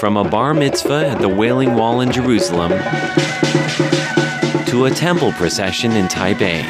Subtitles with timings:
[0.00, 2.70] From a bar mitzvah at the Wailing Wall in Jerusalem
[4.64, 6.62] to a temple procession in Taipei,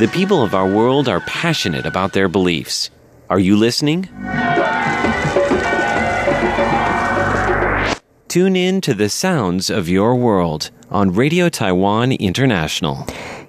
[0.00, 2.90] the people of our world are passionate about their beliefs.
[3.30, 4.08] Are you listening?
[8.26, 13.06] Tune in to the sounds of your world on Radio Taiwan International.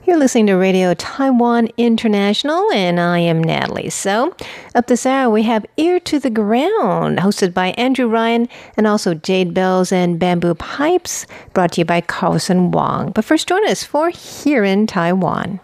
[0.09, 3.91] You're listening to Radio Taiwan International, and I am Natalie.
[3.91, 4.35] So,
[4.73, 9.13] up this hour, we have Ear to the Ground, hosted by Andrew Ryan, and also
[9.13, 13.11] Jade Bells and Bamboo Pipes, brought to you by Carlson Wong.
[13.11, 15.59] But first, join us for Here in Taiwan.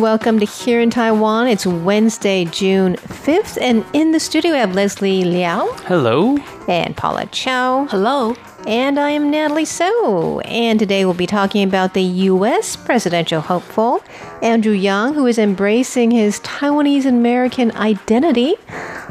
[0.00, 1.46] Welcome to Here in Taiwan.
[1.46, 5.66] It's Wednesday, June 5th, and in the studio we have Leslie Liao.
[5.84, 6.38] Hello.
[6.68, 7.84] And Paula Chow.
[7.84, 8.34] Hello.
[8.66, 10.40] And I am Natalie So.
[10.40, 12.76] And today we'll be talking about the U.S.
[12.76, 14.02] presidential hopeful,
[14.42, 18.54] Andrew Yang, who is embracing his Taiwanese American identity.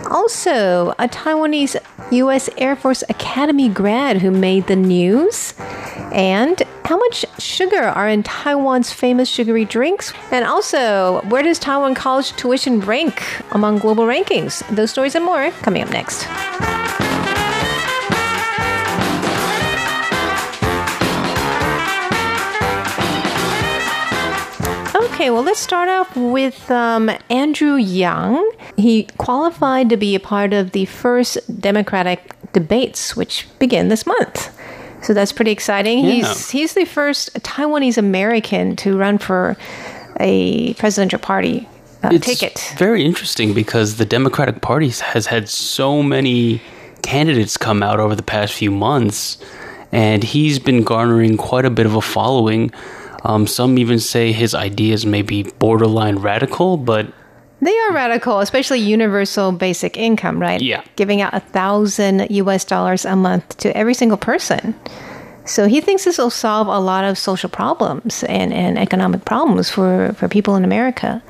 [0.10, 1.76] Also, a Taiwanese
[2.12, 2.50] U.S.
[2.58, 5.54] Air Force Academy grad who made the news.
[6.12, 10.12] And how much sugar are in Taiwan's famous sugary drinks?
[10.32, 14.68] And also, where does Taiwan college tuition rank among global rankings?
[14.76, 16.26] Those stories and more coming up next.
[25.20, 28.42] Okay, well, let's start off with um, Andrew Yang.
[28.78, 34.58] He qualified to be a part of the first Democratic debates, which begin this month.
[35.04, 36.06] So that's pretty exciting.
[36.06, 36.12] Yeah.
[36.12, 39.58] He's he's the first Taiwanese American to run for
[40.22, 41.68] a presidential party
[42.02, 42.74] uh, it's ticket.
[42.78, 46.62] very interesting because the Democratic Party has had so many
[47.04, 49.38] candidates come out over the past few months,
[49.92, 52.72] and he's been garnering quite a bit of a following.
[53.24, 57.08] Um, some even say his ideas may be borderline radical, but
[57.62, 60.62] They are radical, especially universal basic income, right?
[60.62, 60.82] Yeah.
[60.96, 64.74] Giving out a thousand US dollars a month to every single person.
[65.46, 69.70] So he thinks this will solve a lot of social problems and, and economic problems
[69.70, 71.24] for, for people in America.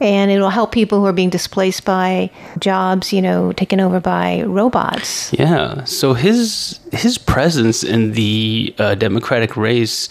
[0.00, 2.28] And it will help people who are being displaced by
[2.58, 5.32] jobs, you know, taken over by robots.
[5.32, 5.84] Yeah.
[5.84, 10.08] So his his presence in the uh, Democratic race,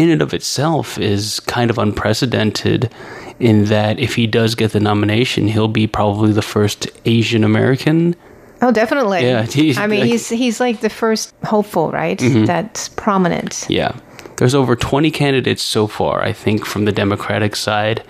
[0.00, 2.90] in and of itself, is kind of unprecedented.
[3.38, 8.14] In that, if he does get the nomination, he'll be probably the first Asian American.
[8.60, 9.22] Oh, definitely.
[9.22, 12.18] Yeah, he's I mean, like- he's he's like the first hopeful, right?
[12.18, 12.44] Mm-hmm.
[12.44, 13.64] That's prominent.
[13.70, 13.96] Yeah.
[14.36, 18.02] There's over 20 candidates so far, I think, from the Democratic side.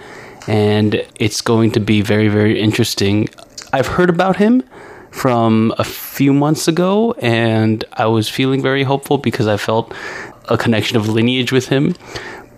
[0.48, 3.28] And it's going to be very, very interesting.
[3.72, 4.62] I've heard about him
[5.12, 9.92] from a few months ago, and I was feeling very hopeful because I felt
[10.50, 11.94] a connection of lineage with him.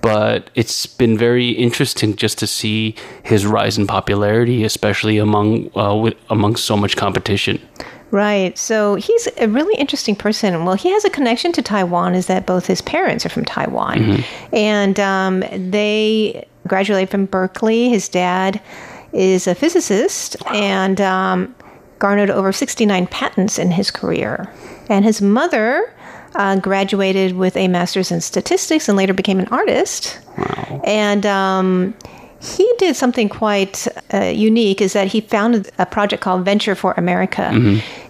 [0.00, 5.94] But it's been very interesting just to see his rise in popularity, especially among uh,
[5.94, 7.60] with, among so much competition.
[8.10, 8.58] Right.
[8.58, 10.66] So he's a really interesting person.
[10.66, 14.22] Well, he has a connection to Taiwan, is that both his parents are from Taiwan.
[14.52, 17.88] And um, they graduated from Berkeley.
[17.88, 18.60] His dad
[19.12, 21.54] is a physicist and um,
[22.00, 24.52] garnered over 69 patents in his career.
[24.90, 25.94] And his mother
[26.34, 30.18] uh, graduated with a master's in statistics and later became an artist.
[30.84, 31.94] And um,
[32.42, 36.92] he did something quite uh, unique is that he founded a project called Venture for
[36.96, 37.50] America,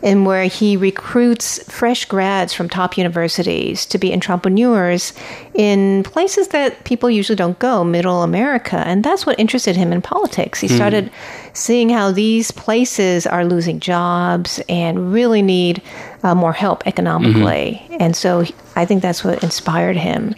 [0.03, 5.13] in where he recruits fresh grads from top universities to be entrepreneurs
[5.55, 8.83] in places that people usually don't go, middle America.
[8.87, 10.61] And that's what interested him in politics.
[10.61, 11.11] He started
[11.53, 15.83] seeing how these places are losing jobs and really need
[16.23, 17.83] uh, more help economically.
[18.01, 18.45] And so
[18.77, 20.35] I think that's what inspired him.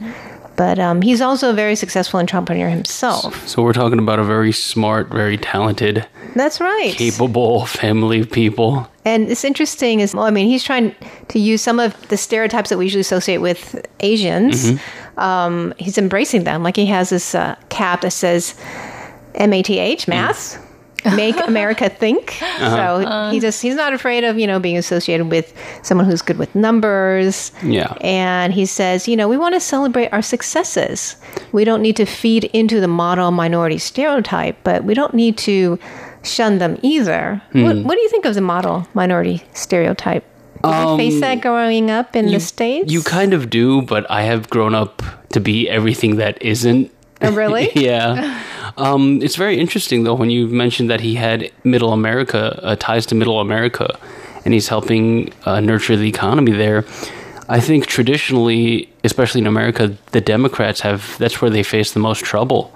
[0.57, 3.47] But um, he's also a very successful entrepreneur himself.
[3.49, 6.07] So we're talking about a very smart, very talented,
[6.37, 6.95] That's right.
[6.95, 8.89] capable family of people.
[9.05, 10.95] And it's interesting is, well, I mean, he's trying
[11.29, 14.73] to use some of the stereotypes that we usually associate with Asians.
[15.17, 16.63] Um, he's embracing them.
[16.63, 18.55] Like he has this uh, cap that says
[19.39, 20.64] MATH, math.
[21.17, 22.39] Make America think.
[22.41, 22.71] Uh-huh.
[22.71, 23.31] So uh-huh.
[23.31, 25.53] he just he's not afraid of you know being associated with
[25.83, 27.53] someone who's good with numbers.
[27.63, 27.97] Yeah.
[28.01, 31.17] And he says, you know, we want to celebrate our successes.
[31.53, 35.79] We don't need to feed into the model minority stereotype, but we don't need to
[36.23, 37.43] shun them either.
[37.53, 37.63] Hmm.
[37.63, 40.25] What, what do you think of the model minority stereotype?
[40.63, 42.91] Did you um, face that growing up in the States?
[42.91, 45.03] You kind of do, but I have grown up
[45.33, 46.91] to be everything that isn't.
[47.25, 47.71] Oh, really?
[47.75, 48.43] yeah.
[48.77, 53.07] Um, it's very interesting, though, when you mentioned that he had Middle America, uh, ties
[53.07, 53.97] to Middle America,
[54.45, 56.85] and he's helping uh, nurture the economy there.
[57.49, 62.25] I think traditionally, especially in America, the Democrats have that's where they face the most
[62.25, 62.73] trouble.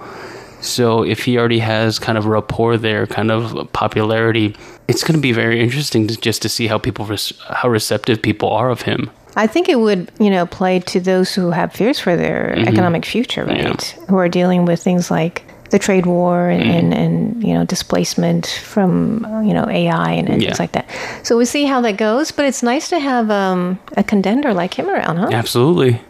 [0.60, 4.56] So if he already has kind of rapport there, kind of popularity,
[4.88, 7.06] it's going to be very interesting to, just to see how people
[7.50, 9.10] how receptive people are of him.
[9.38, 12.66] I think it would, you know, play to those who have fears for their mm-hmm.
[12.66, 13.94] economic future, right?
[13.96, 14.06] Yeah.
[14.06, 16.78] Who are dealing with things like the trade war and, mm.
[16.78, 20.48] and, and, you know displacement from you know AI and, and yeah.
[20.48, 20.88] things like that.
[21.22, 22.32] So we'll see how that goes.
[22.32, 25.28] But it's nice to have um, a contender like him around, huh?
[25.30, 26.00] Absolutely.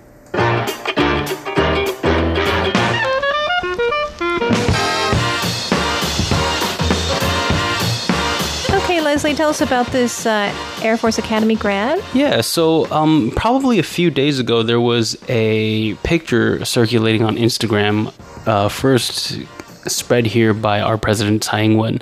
[9.29, 12.03] Leslie, tell us about this uh, Air Force Academy grad.
[12.15, 18.11] Yeah, so um, probably a few days ago, there was a picture circulating on Instagram,
[18.49, 19.39] uh, first
[19.87, 21.99] spread here by our president, Tsai Ing wen.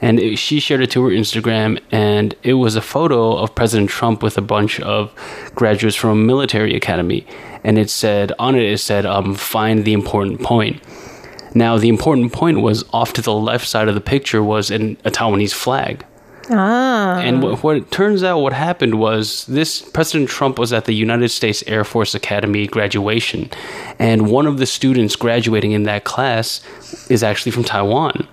[0.00, 3.90] And it, she shared it to her Instagram, and it was a photo of President
[3.90, 5.12] Trump with a bunch of
[5.54, 7.26] graduates from a military academy.
[7.62, 10.82] And it said, on it, it said, um, find the important point.
[11.54, 14.96] Now, the important point was off to the left side of the picture was an,
[15.04, 16.06] a Taiwanese flag.
[16.50, 17.20] Ah.
[17.20, 20.92] And what, what it turns out what happened was this President Trump was at the
[20.92, 23.50] United States Air Force Academy graduation,
[23.98, 26.60] and one of the students graduating in that class
[27.08, 28.26] is actually from Taiwan.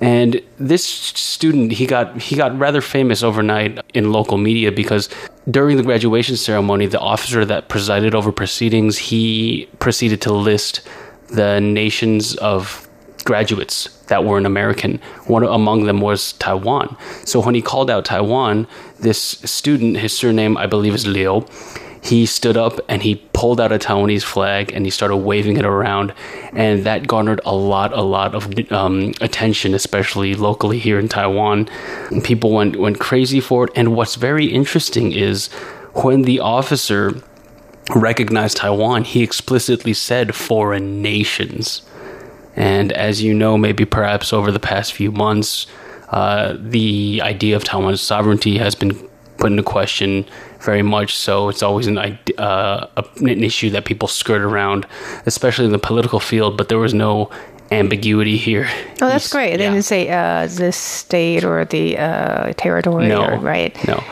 [0.00, 5.08] And this student, he got he got rather famous overnight in local media because
[5.50, 10.82] during the graduation ceremony, the officer that presided over proceedings, he proceeded to list
[11.28, 12.88] the nations of
[13.24, 15.00] graduates that were an American.
[15.26, 16.96] One among them was Taiwan.
[17.24, 18.66] So when he called out Taiwan,
[19.00, 21.46] this student, his surname I believe is Liu,
[22.02, 25.64] he stood up and he pulled out a Taiwanese flag and he started waving it
[25.64, 26.14] around,
[26.52, 31.68] and that garnered a lot, a lot of um, attention, especially locally here in Taiwan.
[32.22, 33.72] People went went crazy for it.
[33.74, 35.48] And what's very interesting is
[35.94, 37.20] when the officer
[37.94, 41.82] recognized Taiwan, he explicitly said foreign nations.
[42.58, 45.68] And as you know, maybe perhaps over the past few months,
[46.08, 48.94] uh, the idea of Taiwan's sovereignty has been
[49.36, 50.26] put into question
[50.60, 51.16] very much.
[51.16, 51.96] So it's always an,
[52.36, 52.86] uh,
[53.20, 54.88] an issue that people skirt around,
[55.24, 56.56] especially in the political field.
[56.56, 57.30] But there was no
[57.70, 58.68] ambiguity here.
[59.00, 59.56] Oh, that's great.
[59.58, 59.70] They yeah.
[59.70, 63.72] didn't say uh, this state or the uh, territory, no, or, right?
[63.86, 64.02] No.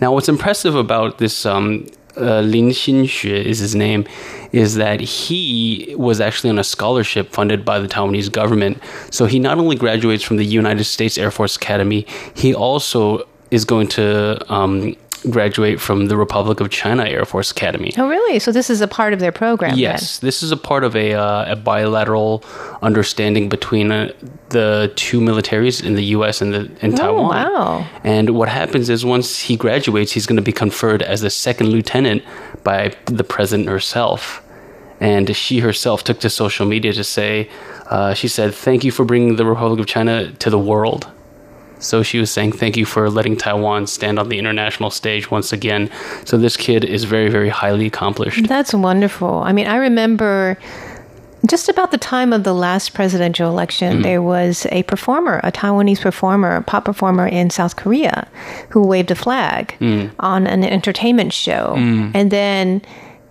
[0.00, 4.06] Now, what's impressive about this um, uh, Lin Xinxue is his name,
[4.52, 8.78] is that he was actually on a scholarship funded by the Taiwanese government.
[9.10, 13.64] So he not only graduates from the United States Air Force Academy, he also is
[13.64, 14.96] going to um,
[15.30, 17.92] graduate from the Republic of China Air Force Academy.
[17.96, 18.38] Oh, really?
[18.38, 19.78] So this is a part of their program?
[19.78, 20.28] Yes, then?
[20.28, 22.44] this is a part of a, uh, a bilateral
[22.82, 24.12] understanding between uh,
[24.50, 26.40] the two militaries in the U.S.
[26.40, 27.28] and the in oh, Taiwan.
[27.30, 27.86] Wow!
[28.04, 31.68] And what happens is once he graduates, he's going to be conferred as a second
[31.68, 32.22] lieutenant
[32.64, 34.42] by the president herself.
[35.00, 37.50] And she herself took to social media to say,
[37.86, 41.10] uh, she said, "Thank you for bringing the Republic of China to the world."
[41.82, 45.52] So she was saying, Thank you for letting Taiwan stand on the international stage once
[45.52, 45.90] again.
[46.24, 48.46] So this kid is very, very highly accomplished.
[48.48, 49.42] That's wonderful.
[49.44, 50.58] I mean, I remember
[51.46, 54.02] just about the time of the last presidential election, mm.
[54.04, 58.28] there was a performer, a Taiwanese performer, a pop performer in South Korea,
[58.70, 60.10] who waved a flag mm.
[60.20, 61.74] on an entertainment show.
[61.76, 62.12] Mm.
[62.14, 62.82] And then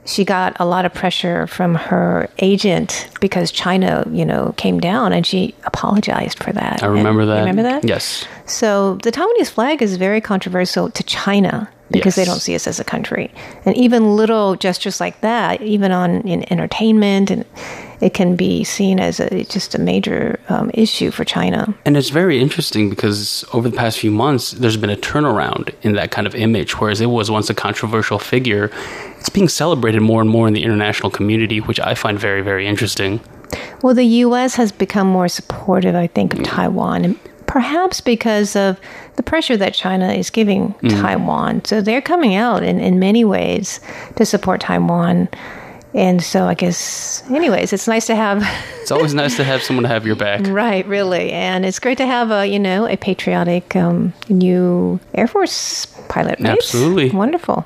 [0.06, 5.14] she got a lot of pressure from her agent because China, you know, came down
[5.14, 6.82] and she apologized for that.
[6.82, 7.40] I remember and, that.
[7.40, 7.86] Remember that?
[7.86, 8.26] Yes.
[8.46, 12.26] So the Taiwanese flag is very controversial to China because yes.
[12.26, 13.32] they don't see us as a country.
[13.66, 17.46] And even little gestures like that, even on in entertainment, and
[18.02, 21.74] it can be seen as a, just a major um, issue for China.
[21.86, 25.94] And it's very interesting because over the past few months, there's been a turnaround in
[25.94, 26.80] that kind of image.
[26.80, 28.72] Whereas it was once a controversial figure,
[29.20, 32.68] it's being celebrated more and more in the international community, which I find very, very
[32.68, 33.22] interesting.
[33.82, 34.56] Well, the U.S.
[34.56, 36.46] has become more supportive, I think, of mm.
[36.46, 37.20] Taiwan
[37.52, 38.80] perhaps because of
[39.18, 41.02] the pressure that China is giving mm.
[41.02, 41.66] Taiwan.
[41.66, 43.82] So they're coming out in, in many ways
[44.16, 45.28] to support Taiwan.
[45.94, 48.44] And so I guess, anyways, it's nice to have.
[48.82, 50.48] it's always nice to have someone to have your back.
[50.48, 51.32] Right, really.
[51.32, 56.40] And it's great to have a, you know, a patriotic um, new Air Force pilot,
[56.40, 56.52] right?
[56.52, 57.10] Absolutely.
[57.10, 57.66] Wonderful.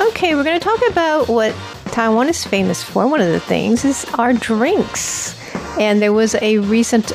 [0.00, 1.52] Okay, we're going to talk about what
[1.86, 3.08] Taiwan is famous for.
[3.08, 5.41] One of the things is our drinks.
[5.78, 7.12] And there was a recent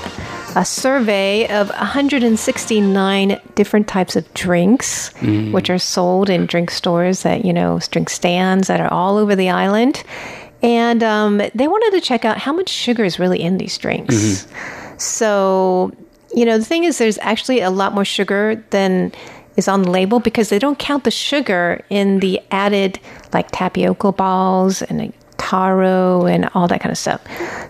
[0.56, 5.52] a survey of 169 different types of drinks, mm.
[5.52, 9.36] which are sold in drink stores that, you know, drink stands that are all over
[9.36, 10.04] the island.
[10.64, 14.48] And um, they wanted to check out how much sugar is really in these drinks.
[14.98, 15.92] So,
[16.34, 19.12] you know, the thing is, there's actually a lot more sugar than
[19.58, 23.00] is on the label because they don't count the sugar in the added
[23.34, 27.22] like tapioca balls and taro and all that kind of stuff.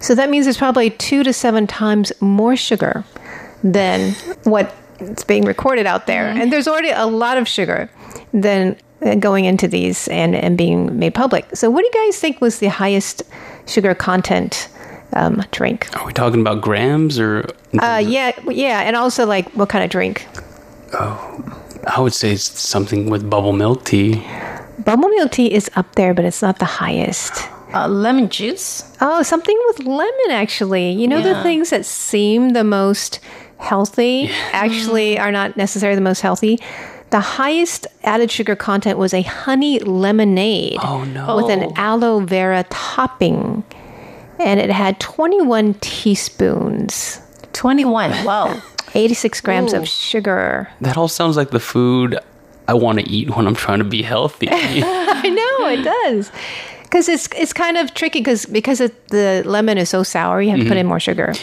[0.02, 3.04] So that means there's probably two to seven times more sugar
[3.64, 6.28] than what's being recorded out there.
[6.28, 7.90] And there's already a lot of sugar
[8.34, 11.56] than uh, going into these and, and being made public.
[11.56, 13.24] So, what do you guys think was the highest
[13.68, 14.70] sugar content
[15.14, 15.88] um, drink?
[15.96, 17.46] Are we talking about grams or?
[17.80, 20.28] Uh, yeah, yeah, and also like what kind of drink?
[20.94, 24.26] I would say it's something with bubble milk tea.
[24.80, 27.50] Bubble milk tea is up there, but it's not the highest.
[27.78, 28.84] Uh, lemon juice.
[29.02, 30.92] Oh, something with lemon, actually.
[30.92, 33.20] You know, the things that seem the most
[33.60, 36.60] healthy actually are not necessarily the most healthy.
[37.12, 41.36] The highest added sugar content was a honey lemonade Oh, no.
[41.38, 43.64] with an aloe vera topping.
[44.40, 47.22] And it had 21 teaspoons,
[47.54, 48.26] 21.
[48.26, 48.62] Wow.
[48.94, 49.78] 86 grams Ooh.
[49.78, 50.70] of sugar.
[50.82, 52.18] That all sounds like the food
[52.68, 54.50] I want to eat when I'm trying to be healthy.
[54.52, 56.32] I know it does.
[56.88, 60.52] Because it's it's kind of tricky because because it, the lemon is so sour, you
[60.52, 60.66] have mm-hmm.
[60.66, 60.80] to put mm-hmm.
[60.80, 61.34] in more sugar.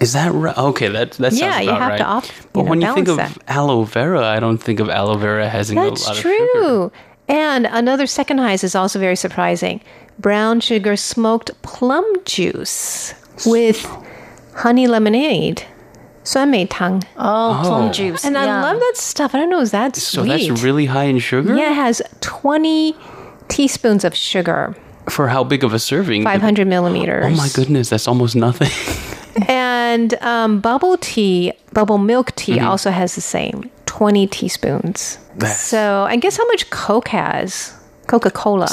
[0.00, 0.56] Is that right?
[0.56, 1.60] Okay, that that sounds yeah.
[1.60, 2.46] you have to off.
[2.52, 3.36] But know, when you think of that.
[3.48, 6.92] aloe vera, I don't think of aloe vera as a lot of true.
[7.28, 9.80] And another second highest is also very surprising:
[10.18, 13.14] brown sugar smoked plum juice
[13.46, 13.84] with
[14.54, 15.62] honey lemonade.
[16.24, 17.04] So I made tongue.
[17.16, 17.92] Oh, plum oh.
[17.92, 18.24] juice.
[18.24, 18.42] And yeah.
[18.42, 19.32] I love that stuff.
[19.32, 21.54] I don't know, is that So that's really high in sugar?
[21.54, 22.96] Yeah, it has 20
[23.48, 24.74] teaspoons of sugar,
[25.08, 26.24] For how big of a serving?
[26.24, 27.26] 500 millimeters.
[27.26, 28.70] Oh my goodness, that's almost nothing.
[29.48, 32.66] And um, bubble tea, bubble milk tea Mm-hmm.
[32.66, 35.18] also has the same 20 teaspoons.
[35.56, 37.74] So I guess how much Coke has?
[38.06, 38.68] Coca Cola,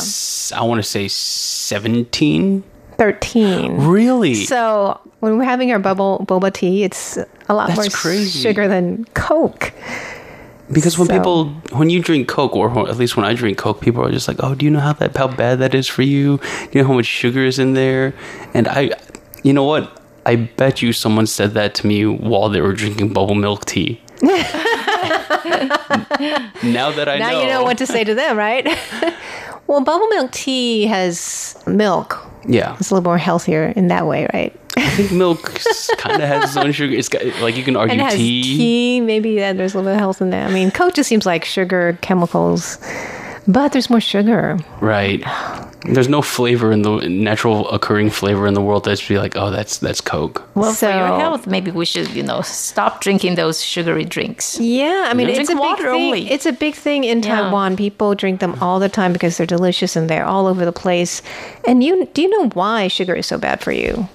[0.56, 2.64] I want to say seventeen.
[2.98, 3.78] 13.
[3.82, 4.36] Really?
[4.36, 7.18] So when we're having our bubble boba tea, it's
[7.50, 8.40] a lot That's more crazy.
[8.40, 9.74] sugar than Coke.
[10.74, 13.80] Because when So- people, when you drink Coke, or at least when I drink Coke,
[13.82, 16.02] people are just like, "Oh, do you know how that how bad that is for
[16.04, 16.38] you?
[16.38, 18.14] Do you know how much sugar is in there?"
[18.54, 18.92] And I,
[19.44, 19.92] you know what?
[20.26, 24.00] I bet you someone said that to me while they were drinking bubble milk tea.
[26.64, 28.66] now that I now know, you know what to say to them, right?
[29.68, 32.26] well, bubble milk tea has milk.
[32.46, 34.54] Yeah, It's a little more healthier in that way, right?
[34.78, 35.54] I think milk
[35.98, 36.94] kind of has its own sugar.
[36.96, 38.42] It's got like you can argue And it has tea.
[38.44, 39.02] tea.
[39.02, 40.50] Maybe yeah, there's a little bit of health in that.
[40.50, 42.78] I mean, Coke just seems like sugar, chemicals,
[43.48, 44.58] but there's more sugar.
[44.82, 45.24] Right.
[45.86, 49.52] There's no flavor in the natural occurring flavor in the world that's be like, oh,
[49.52, 50.42] that's that's Coke.
[50.56, 54.58] Well, for your health, maybe we should, you know, stop drinking those sugary drinks.
[54.62, 56.06] Yeah, I mean, Drink it's a big water thing.
[56.06, 56.32] only.
[56.32, 57.42] It's a big thing in Yeah.
[57.42, 57.76] Taiwan.
[57.76, 61.22] People drink them all the time because they're delicious and they're all over the place.
[61.68, 64.08] And you do you know why sugar is so bad for you?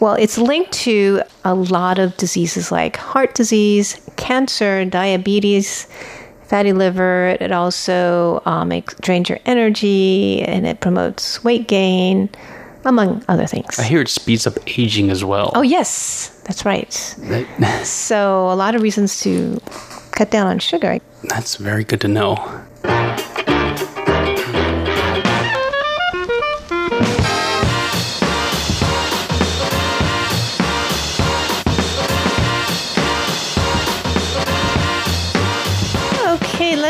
[0.00, 5.86] Well, it's linked to a lot of diseases like heart disease, cancer, diabetes,
[6.44, 7.36] fatty liver.
[7.40, 12.28] It also um, makes drains your energy and it promotes weight gain,
[12.84, 13.78] among other things.
[13.78, 15.50] I hear it speeds up aging as well.
[15.54, 16.92] Oh yes, that's right.
[17.84, 19.58] So a lot of reasons to
[20.12, 20.98] cut down on sugar.
[21.24, 22.34] that's very good to know.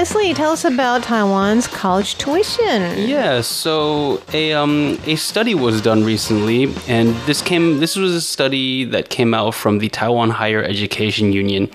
[0.06, 3.08] Leslie, tell us about Taiwan's college tuition.
[3.08, 7.80] Yeah, so a um a study was done recently, and this came.
[7.80, 11.68] This was a study that came out from the Taiwan Higher Education Union,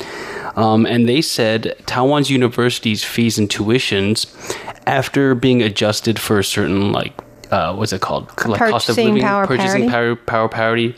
[0.55, 4.27] um, and they said Taiwan's universities' fees and tuitions,
[4.87, 7.13] after being adjusted for a certain like
[7.51, 10.15] uh, what's it called, like Purchasing cost of living, power purchasing parity?
[10.15, 10.95] power, power parity.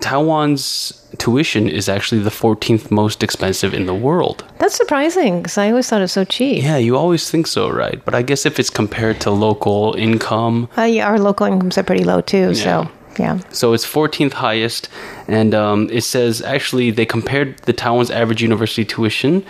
[0.00, 4.44] Taiwan's tuition is actually the 14th most expensive in the world.
[4.60, 6.62] That's surprising because I always thought it was so cheap.
[6.62, 7.98] Yeah, you always think so, right?
[8.04, 11.82] But I guess if it's compared to local income, Uh, yeah, our local incomes are
[11.82, 13.38] pretty low too, so yeah.
[13.50, 14.88] So it's 14th highest,
[15.26, 19.42] and um, it says actually they compared the Taiwan's average university tuition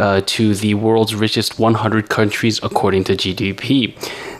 [0.00, 3.94] uh, to the world's richest 100 countries according to GDP.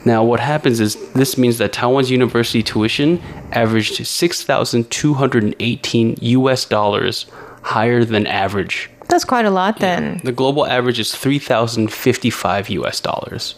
[0.05, 7.27] Now, what happens is this means that Taiwan's university tuition averaged 6,218 US dollars
[7.61, 8.89] higher than average.
[9.07, 10.21] That's quite a lot then.
[10.23, 13.53] The global average is 3,055 US dollars.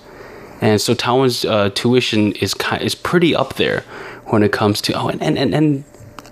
[0.62, 3.84] And so Taiwan's uh, tuition is ki- is pretty up there
[4.26, 5.84] when it comes to oh and and and, and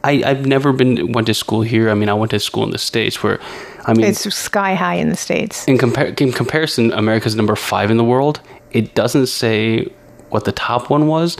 [0.04, 1.90] I I've never been went to school here.
[1.90, 3.40] I mean, I went to school in the states where
[3.86, 5.68] I mean It's sky high in the States.
[5.68, 8.40] in compar- in comparison America's number 5 in the world.
[8.72, 9.88] It doesn't say
[10.30, 11.38] what the top one was,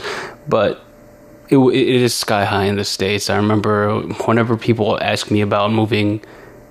[0.48, 0.84] but
[1.48, 3.30] it, it is sky high in the states.
[3.30, 6.20] I remember whenever people ask me about moving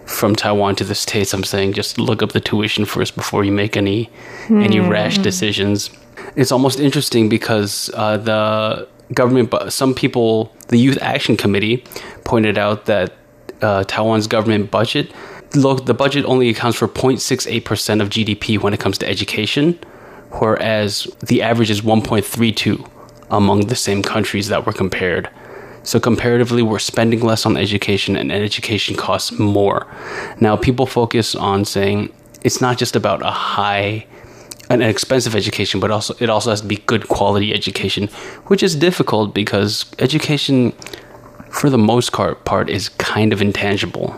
[0.05, 3.51] from Taiwan to the states, I'm saying just look up the tuition first before you
[3.51, 4.09] make any
[4.49, 5.89] any rash decisions.
[6.35, 11.83] It's almost interesting because uh, the government, some people, the Youth Action Committee,
[12.23, 13.13] pointed out that
[13.61, 15.11] uh, Taiwan's government budget,
[15.55, 19.79] look, the budget only accounts for 0.68 percent of GDP when it comes to education,
[20.39, 22.89] whereas the average is 1.32
[23.29, 25.29] among the same countries that were compared.
[25.83, 29.87] So comparatively, we're spending less on education, and education costs more.
[30.39, 34.05] Now, people focus on saying it's not just about a high,
[34.69, 38.07] an expensive education, but also it also has to be good quality education,
[38.45, 40.71] which is difficult because education,
[41.49, 44.15] for the most part, part is kind of intangible.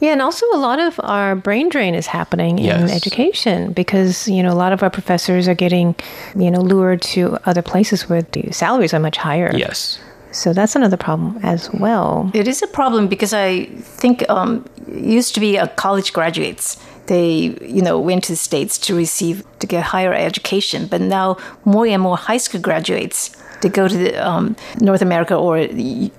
[0.00, 4.42] Yeah, and also a lot of our brain drain is happening in education because you
[4.42, 5.94] know a lot of our professors are getting
[6.36, 9.50] you know lured to other places where the salaries are much higher.
[9.56, 9.98] Yes.
[10.34, 12.30] So that's another problem as well.
[12.34, 16.76] It is a problem because I think um, it used to be uh, college graduates.
[17.06, 21.36] They, you know, went to the states to receive to get higher education, but now
[21.64, 25.58] more and more high school graduates they go to the, um, North America or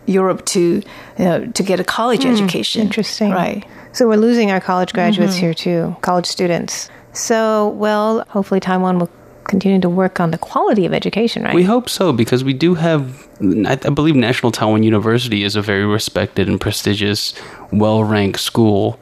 [0.07, 2.81] Europe to you know, to get a college education.
[2.81, 3.31] Interesting.
[3.31, 3.63] right?
[3.93, 6.89] So we're losing our college graduates here too, college students.
[7.13, 9.09] So, well, hopefully Taiwan will
[9.45, 11.55] continue to work on the quality of education, right?
[11.55, 15.61] We hope so because we do have, I, I believe, National Taiwan University is a
[15.61, 17.33] very respected and prestigious,
[17.71, 18.99] well-ranked school.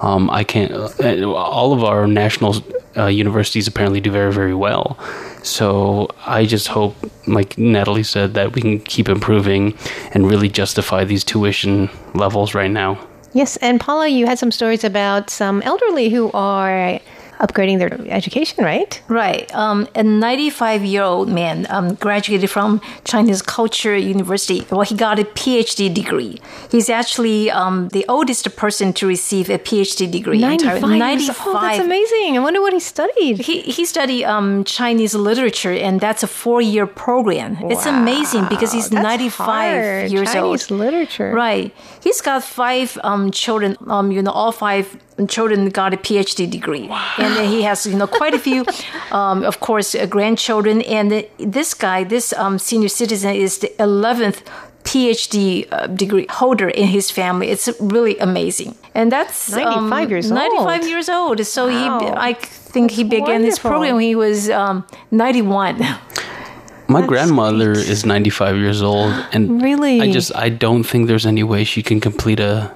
[0.00, 0.70] Um, I can't.
[0.70, 2.62] Uh, all of our national
[2.96, 4.98] uh, universities apparently do very, very well.
[5.42, 9.76] So I just hope, like Natalie said, that we can keep improving
[10.12, 12.98] and really justify these tuition levels right now.
[13.32, 16.98] yes, and Paula, you had some stories about some elderly who are
[17.40, 19.00] upgrading their education, right?
[19.08, 19.52] Right.
[19.54, 24.66] Um, a 95 year old man um, graduated from Chinese Culture University.
[24.70, 26.40] Well, he got a PhD degree.
[26.70, 30.42] He's actually um, the oldest person to receive a PhD degree.
[30.42, 30.98] in Taiwan.
[30.98, 31.56] 95 years old.
[31.62, 32.36] That's amazing.
[32.36, 33.38] I wonder what he studied.
[33.38, 37.56] He, he studied um, Chinese literature, and that's a four year program.
[37.70, 40.10] It's amazing because he's That's 95 hard.
[40.10, 40.58] years Chinese old.
[40.58, 41.32] Chinese literature.
[41.32, 41.74] Right.
[42.02, 43.76] He's got five um, children.
[43.86, 47.96] Um, you know, all five children got a PhD degree, and then he has you
[47.96, 48.64] know quite a few,
[49.12, 50.82] um, of course, uh, grandchildren.
[50.82, 54.42] And uh, this guy, this um, senior citizen, is the eleventh.
[54.84, 57.48] PhD uh, degree holder in his family.
[57.50, 60.38] It's really amazing, and that's 95 years old.
[60.38, 61.44] 95 years old.
[61.46, 63.70] So he, I think he began his wonderful.
[63.70, 65.84] program when he was um, 91.
[66.88, 70.00] My grandmother is 95 years old, and Really?
[70.00, 72.72] I just I don't think there's any way she can complete a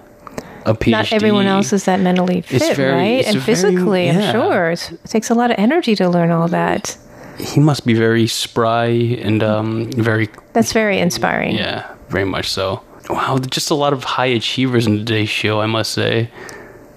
[0.66, 0.90] a PhD.
[0.90, 3.25] Not everyone else is that mentally fit, very- right?
[3.27, 4.70] And very- physically, I'm sure.
[4.70, 6.96] It's, it takes a lot of energy to learn all that.
[7.38, 11.57] He must be very spry and um, very That's very inspiring.
[11.57, 12.83] Yeah, very much so.
[13.11, 16.31] Wow, just a lot of high achievers in today's show, I must say.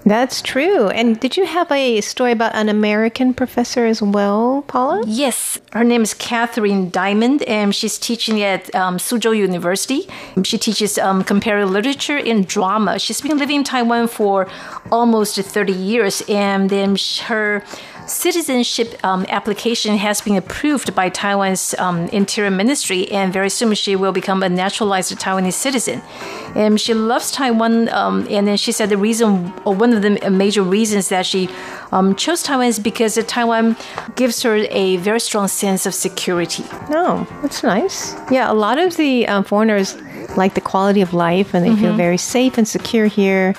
[0.06, 0.86] That's true.
[0.88, 5.02] And did you have a story about an American professor as well, Paula?
[5.04, 10.06] Yes, her name is Catherine Diamond, and she's teaching at um, Soochow University.
[10.44, 13.00] She teaches um, comparative literature and drama.
[13.00, 14.46] She's been living in Taiwan for
[14.92, 17.64] almost 30 years, and then her
[18.06, 23.96] citizenship um, application has been approved by Taiwan's um, Interior Ministry, and very soon she
[23.96, 26.02] will become a naturalized Taiwanese citizen.
[26.54, 30.30] And she loves Taiwan, um, and then she said the reason, or one of the
[30.30, 31.48] major reasons that she
[31.92, 33.76] um, chose Taiwan is because Taiwan
[34.14, 36.64] gives her a very strong sense of security.
[36.90, 38.14] No, that's nice.
[38.30, 39.96] Yeah, a lot of the um, foreigners
[40.36, 43.54] like the quality of life and they feel very safe and secure here.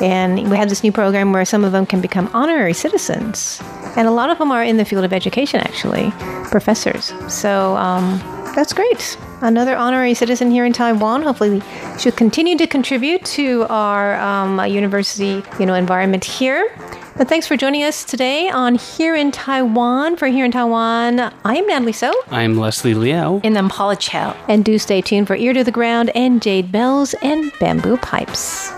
[0.00, 3.60] And we have this new program where some of them can become honorary citizens.
[3.98, 6.12] And a lot of them are in the field of education, actually,
[6.50, 7.12] professors.
[7.26, 8.20] So um,
[8.54, 9.18] that's great.
[9.40, 11.22] Another honorary citizen here in Taiwan.
[11.22, 11.62] Hopefully, we
[11.98, 16.72] should continue to contribute to our um, university, you know, environment here.
[17.16, 20.14] But thanks for joining us today on Here in Taiwan.
[20.14, 22.12] For Here in Taiwan, I am Natalie So.
[22.30, 23.40] I'm Leslie Liao.
[23.42, 24.36] And I'm Paula Chow.
[24.46, 28.70] And do stay tuned for Ear to the Ground and Jade Bells and Bamboo Pipes.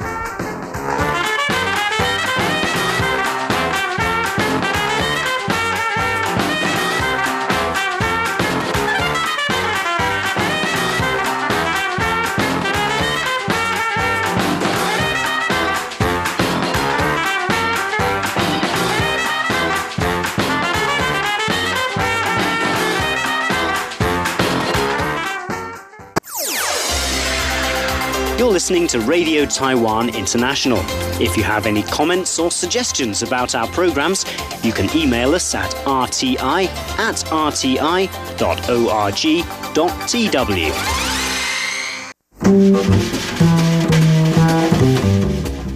[28.70, 30.78] Listening to Radio Taiwan International.
[31.20, 34.24] If you have any comments or suggestions about our programs,
[34.62, 37.80] you can email us at rti at rti.org.tw.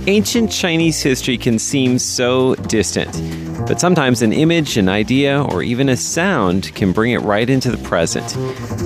[0.06, 3.12] Ancient Chinese history can seem so distant,
[3.67, 7.71] but sometimes an image, an idea, or even a sound can bring it right into
[7.71, 8.35] the present.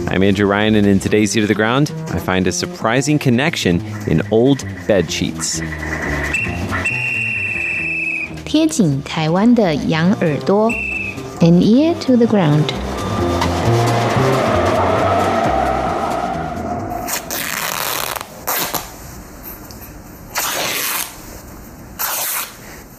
[0.09, 3.81] I'm Andrew Ryan, and in today's Ear to the Ground, I find a surprising connection
[4.07, 5.61] in old bed sheets.
[8.45, 10.71] 贴紧台湾的羊耳朵，
[11.41, 12.71] an ear to the ground。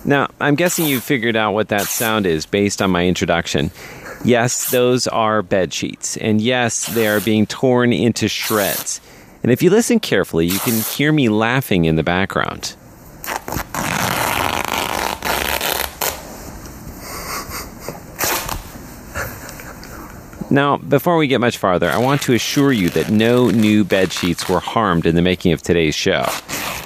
[0.10, 3.70] Now, I'm guessing you figured out what that sound is based on my introduction.
[4.26, 9.02] Yes, those are bed sheets, and yes, they are being torn into shreds.
[9.44, 12.76] And if you listen carefully, you can hear me laughing in the background.
[20.50, 24.12] Now, before we get much farther, I want to assure you that no new bed
[24.12, 26.26] sheets were harmed in the making of today's show.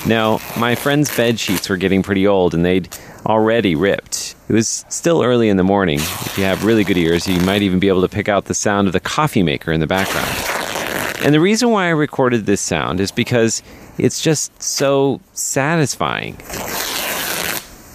[0.05, 2.93] No, my friend's bed sheets were getting pretty old and they'd
[3.25, 4.35] already ripped.
[4.49, 5.99] It was still early in the morning.
[5.99, 8.53] If you have really good ears, you might even be able to pick out the
[8.53, 10.29] sound of the coffee maker in the background.
[11.25, 13.63] And the reason why I recorded this sound is because
[13.97, 16.37] it's just so satisfying.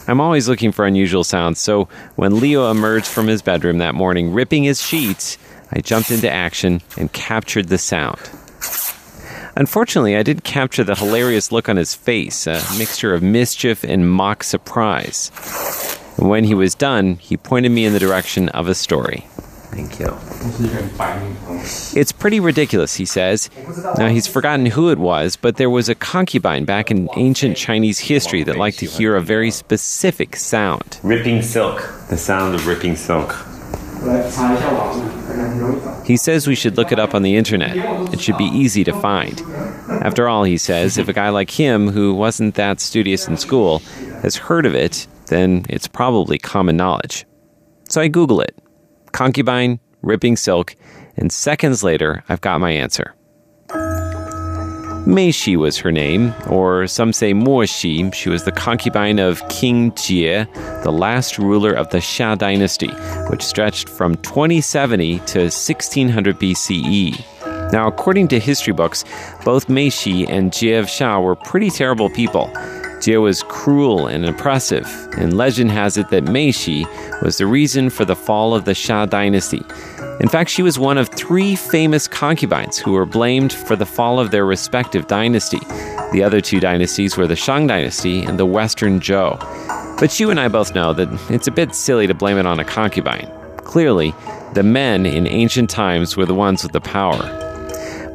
[0.07, 4.33] I'm always looking for unusual sounds, so when Leo emerged from his bedroom that morning
[4.33, 5.37] ripping his sheets,
[5.71, 8.19] I jumped into action and captured the sound.
[9.59, 14.09] Unfortunately, I did capture the hilarious look on his face, a mixture of mischief and
[14.09, 15.33] mock surprise.
[16.16, 19.27] And when he was done, he pointed me in the direction of a story.
[19.73, 20.16] Thank you.
[22.01, 23.51] It's pretty ridiculous, he says.
[23.97, 27.99] Now, he's forgotten who it was, but there was a concubine back in ancient Chinese
[27.99, 31.01] history that liked to hear a very specific sound.
[31.03, 31.79] Ripping silk.
[32.11, 33.35] The sound of ripping silk.
[36.05, 37.77] He says we should look it up on the internet.
[38.12, 39.40] It should be easy to find.
[39.88, 43.81] After all, he says, if a guy like him, who wasn't that studious in school,
[44.22, 47.27] has heard of it, then it's probably common knowledge.
[47.88, 48.55] So I Google it
[49.12, 50.77] concubine, ripping silk,
[51.16, 53.14] and seconds later, I've got my answer.
[55.09, 58.11] Meishi was her name, or some say Moshi.
[58.11, 60.44] She was the concubine of King Jie,
[60.83, 62.90] the last ruler of the Xia dynasty,
[63.31, 67.73] which stretched from 2070 to 1600 BCE.
[67.73, 69.07] Now, according to history books,
[69.47, 72.51] both Meishi and Jie of Xia were pretty terrible people.
[73.01, 76.85] Jie was cruel and oppressive, and legend has it that Meishi
[77.23, 79.63] was the reason for the fall of the Xia dynasty.
[80.21, 84.19] In fact, she was one of three famous concubines who were blamed for the fall
[84.19, 85.61] of their respective dynasty.
[86.13, 89.39] The other two dynasties were the Shang dynasty and the Western Zhou.
[90.01, 92.59] But you and I both know that it's a bit silly to blame it on
[92.59, 93.31] a concubine.
[93.59, 94.13] Clearly,
[94.55, 97.48] the men in ancient times were the ones with the power.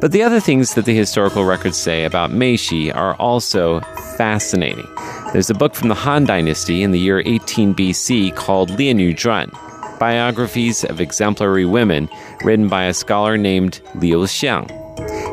[0.04, 3.80] But the other things that the historical records say about Meishi are also
[4.18, 4.86] fascinating.
[5.32, 9.58] There's a book from the Han Dynasty in the year 18 BC called Lienü Zhuan
[10.00, 12.10] biographies of exemplary women
[12.44, 14.68] written by a scholar named Liu Xiang.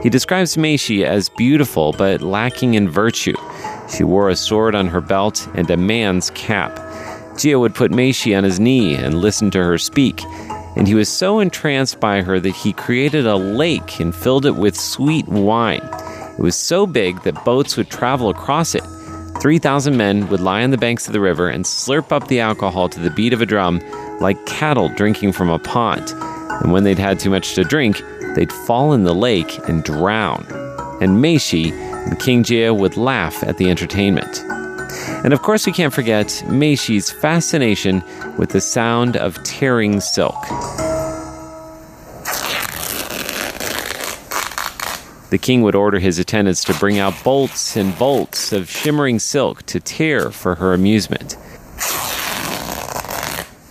[0.05, 3.35] He describes Meishi as beautiful but lacking in virtue.
[3.89, 6.77] She wore a sword on her belt and a man's cap.
[7.37, 10.23] Jie would put Meishi on his knee and listen to her speak,
[10.81, 14.57] and he was so entranced by her that he created a lake and filled it
[14.57, 15.87] with sweet wine.
[16.39, 18.83] It was so big that boats would travel across it.
[19.43, 22.89] 3,000 men would lie on the banks of the river and slurp up the alcohol
[22.89, 23.83] to the beat of a drum
[24.21, 26.15] like cattle drinking from a pond.
[26.63, 28.03] And when they'd had too much to drink,
[28.35, 30.47] they'd fall in the lake and drown.
[31.03, 34.43] And Meishi and King Jie would laugh at the entertainment.
[35.23, 38.03] And of course, we can't forget Meishi's fascination
[38.39, 40.41] with the sound of tearing silk.
[45.31, 49.63] The king would order his attendants to bring out bolts and bolts of shimmering silk
[49.67, 51.37] to tear for her amusement.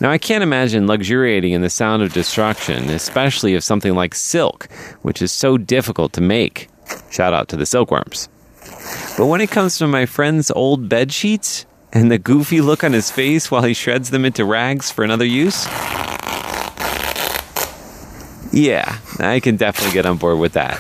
[0.01, 4.69] Now, I can't imagine luxuriating in the sound of destruction, especially of something like silk,
[5.01, 6.69] which is so difficult to make.
[7.09, 8.29] Shout out to the silkworms.
[9.17, 12.93] But when it comes to my friend's old bed sheets and the goofy look on
[12.93, 15.65] his face while he shreds them into rags for another use,
[18.52, 20.80] yeah, I can definitely get on board with that.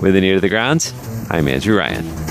[0.00, 0.92] With an ear to the ground,
[1.30, 2.23] I'm Andrew Ryan.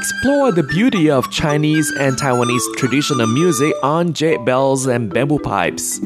[0.00, 6.00] Explore the beauty of Chinese and Taiwanese traditional music on jade bells and bamboo pipes.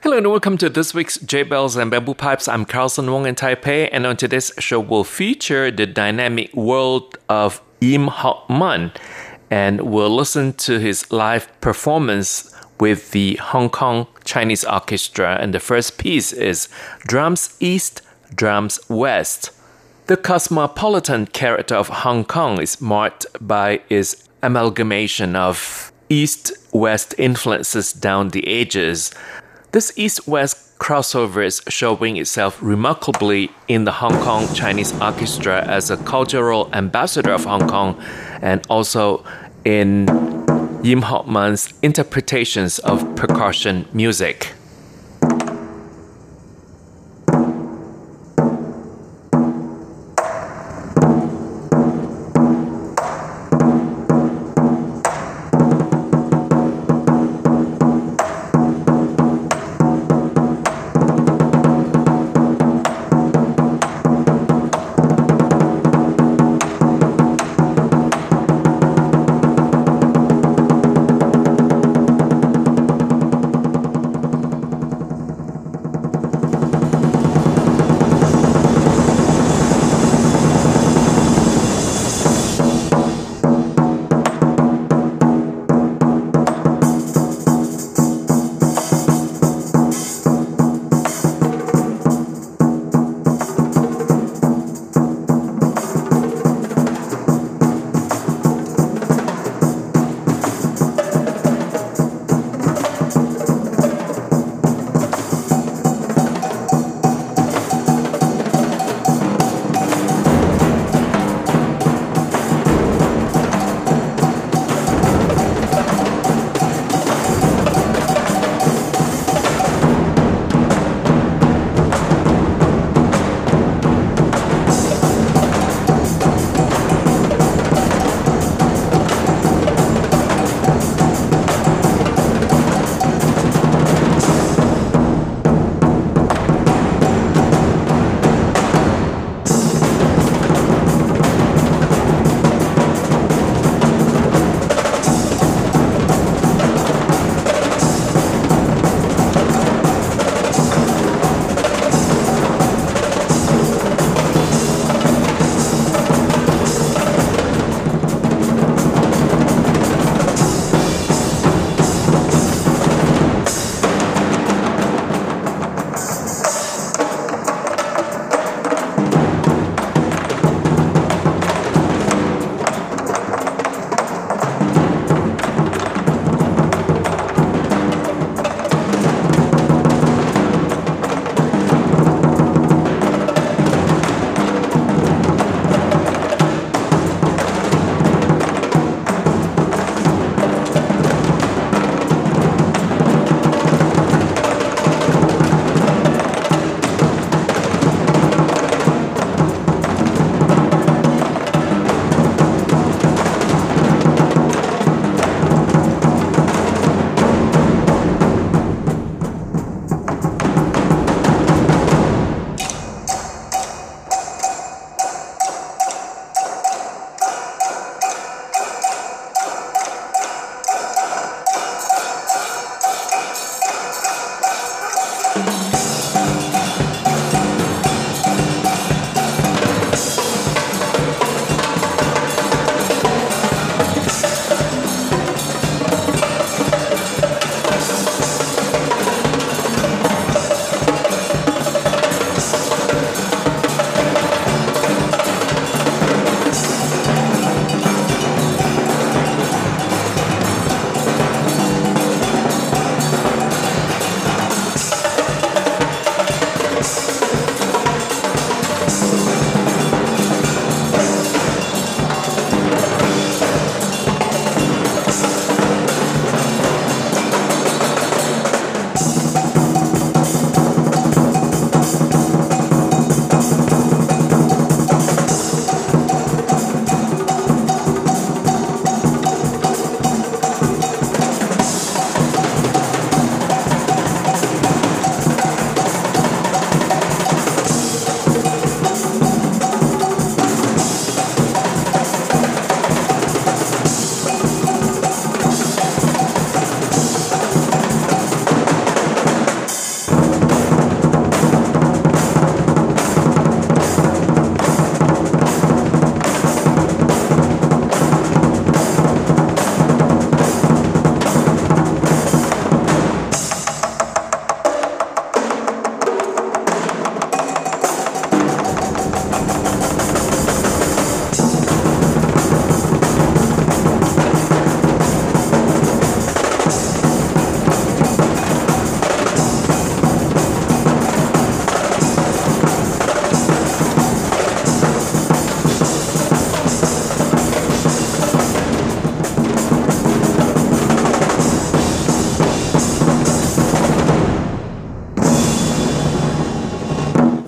[0.00, 2.46] Hello and welcome to this week's Jade Bells and Bamboo Pipes.
[2.46, 7.60] I'm Carlson Wong in Taipei, and on today's show, we'll feature the dynamic world of
[7.80, 8.92] Yim Hok Man,
[9.50, 15.36] and we'll listen to his live performance with the Hong Kong Chinese Orchestra.
[15.40, 16.68] And the first piece is
[17.00, 18.00] Drums East,
[18.34, 19.50] Drums West.
[20.06, 27.92] The cosmopolitan character of Hong Kong is marked by its amalgamation of East West influences
[27.92, 29.10] down the ages.
[29.72, 35.90] This East West crossover is showing itself remarkably in the Hong Kong Chinese Orchestra as
[35.90, 38.00] a cultural ambassador of Hong Kong
[38.42, 39.24] and also
[39.64, 40.06] in
[40.82, 44.52] Yim Hok Man's interpretations of percussion music.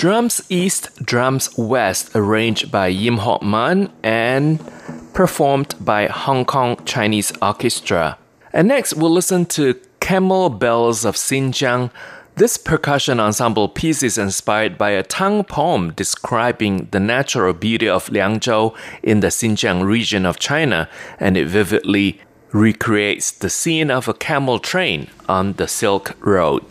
[0.06, 4.60] Drums East, Drums West, arranged by Yim Hok Man and
[5.12, 8.16] performed by Hong Kong Chinese Orchestra.
[8.52, 11.90] And next, we'll listen to Camel Bells of Xinjiang.
[12.36, 18.06] This percussion ensemble piece is inspired by a Tang poem describing the natural beauty of
[18.06, 20.88] Liangzhou in the Xinjiang region of China,
[21.18, 22.20] and it vividly
[22.52, 26.62] recreates the scene of a camel train on the Silk Road.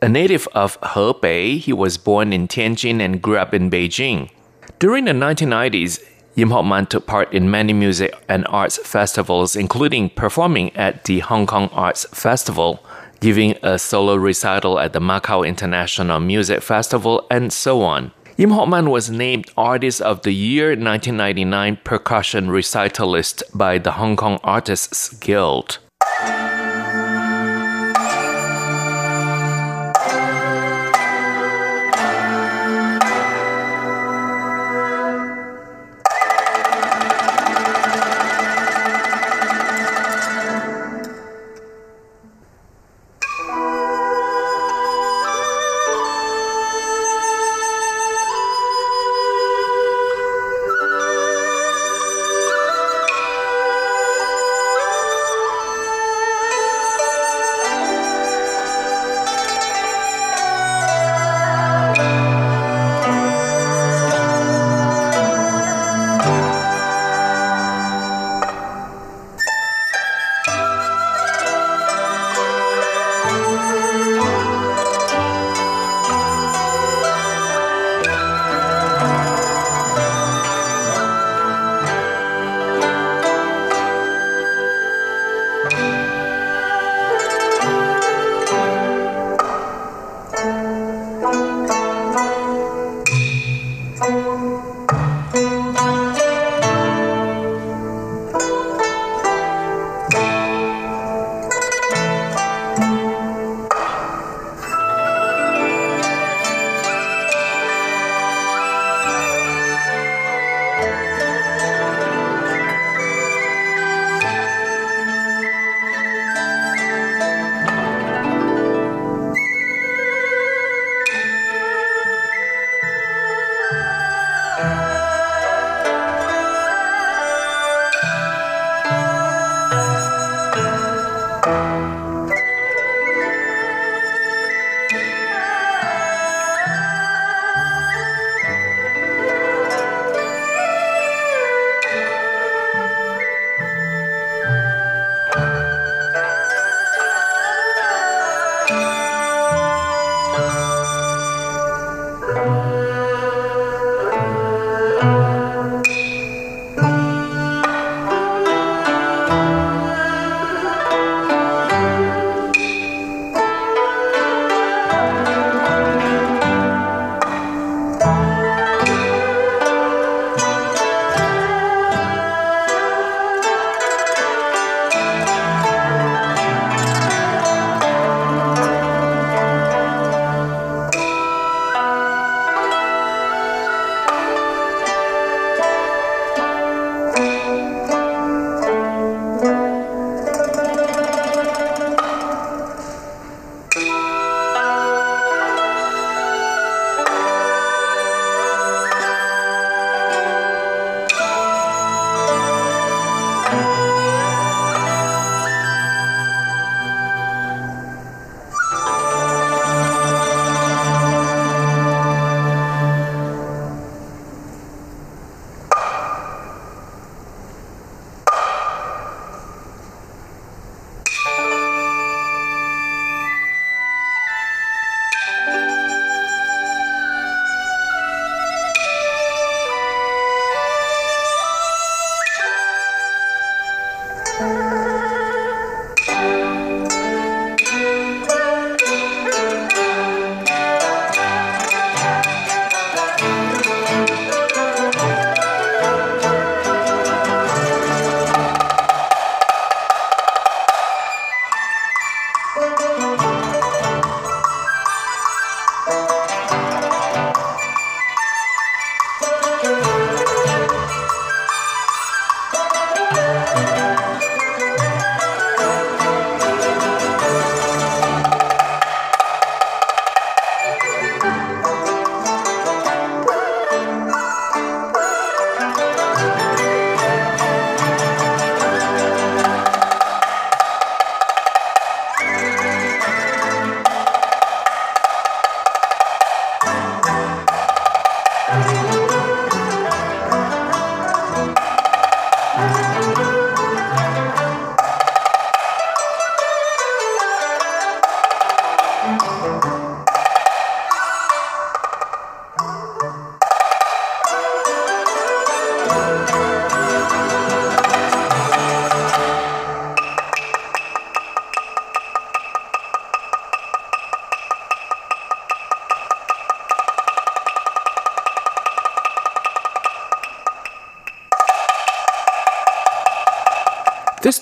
[0.00, 4.30] A native of Hebei, he was born in Tianjin and grew up in Beijing.
[4.78, 6.02] During the 1990s,
[6.34, 11.20] Yim Hok Man took part in many music and arts festivals, including performing at the
[11.20, 12.84] Hong Kong Arts Festival
[13.24, 18.12] giving a solo recital at the Macau International Music Festival, and so on.
[18.36, 24.16] Yim Hok Man was named Artist of the Year 1999 percussion recitalist by the Hong
[24.16, 25.78] Kong Artists Guild.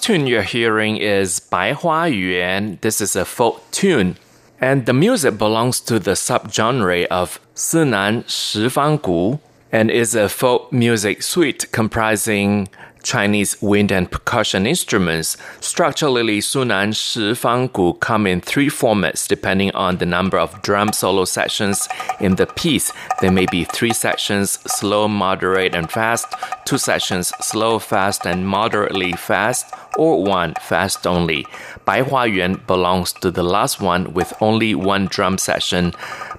[0.03, 2.76] Tune you're hearing is Bai Hua Yuan.
[2.80, 4.16] This is a folk tune.
[4.61, 9.38] And the music belongs to the subgenre of Sunan Shifang Gu
[9.70, 12.66] and is a folk music suite comprising
[13.03, 15.36] Chinese wind and percussion instruments.
[15.61, 20.92] Structurally, Sunan Shi Fang Gu come in three formats depending on the number of drum
[20.92, 21.88] solo sections
[22.20, 22.92] in the piece.
[23.20, 26.26] There may be three sections, slow, moderate, and fast,
[26.64, 31.46] two sections, slow, fast, and moderately fast, or one, fast only.
[31.84, 35.92] Bai Hua Yuan belongs to the last one with only one drum section,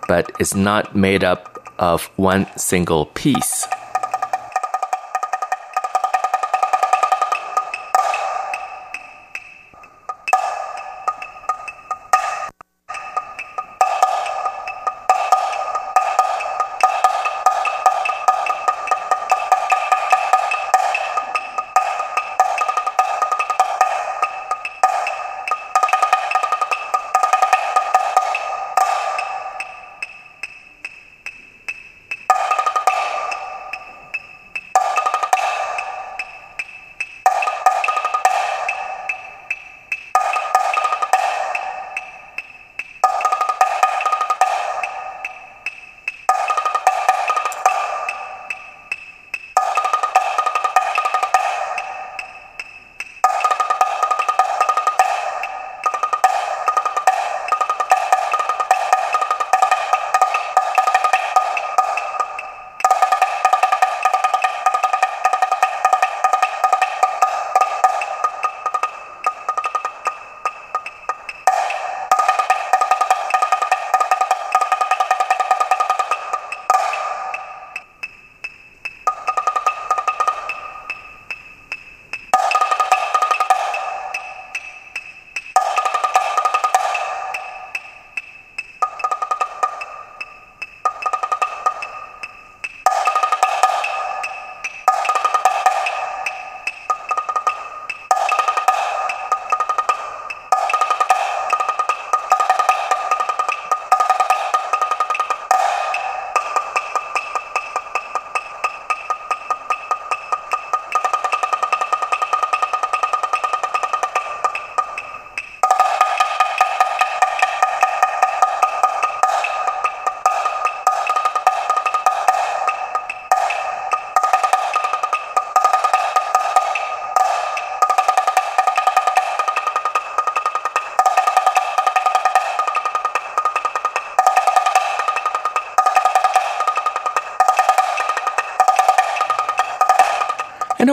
[0.08, 1.50] but is not made up
[1.80, 3.68] of one single piece.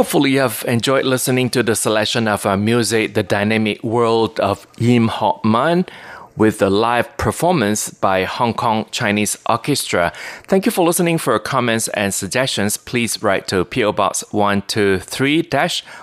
[0.01, 4.67] Hopefully you have enjoyed listening to the selection of our music, The Dynamic World of
[4.79, 5.85] Yim Hok Man
[6.39, 10.11] with a live performance by Hong Kong Chinese Orchestra.
[10.47, 11.19] Thank you for listening.
[11.19, 14.25] For comments and suggestions, please write to PO Box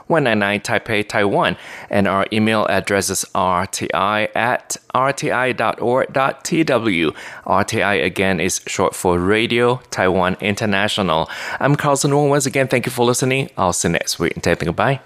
[0.10, 1.58] 123-199 Taipei, Taiwan.
[1.89, 5.36] And our email address is rti at rti.org.tw.
[7.45, 11.30] RTI again is short for Radio Taiwan International.
[11.60, 12.30] I'm Carlson Wong.
[12.30, 13.49] Once again, thank you for listening.
[13.58, 14.34] I'll see you next week.
[14.34, 14.99] And take goodbye.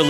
[0.00, 0.09] For